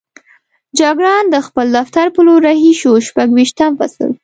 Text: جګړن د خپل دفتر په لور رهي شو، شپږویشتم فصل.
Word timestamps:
جګړن 0.79 1.23
د 1.29 1.35
خپل 1.47 1.67
دفتر 1.77 2.05
په 2.15 2.21
لور 2.25 2.39
رهي 2.47 2.73
شو، 2.81 2.91
شپږویشتم 3.07 3.71
فصل. 3.79 4.09